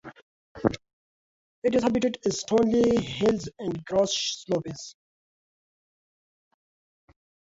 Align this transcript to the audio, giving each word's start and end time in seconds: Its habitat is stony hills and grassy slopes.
Its 1.61 1.83
habitat 1.83 2.17
is 2.25 2.39
stony 2.39 2.99
hills 3.03 3.47
and 3.59 3.85
grassy 3.85 4.15
slopes. 4.33 4.95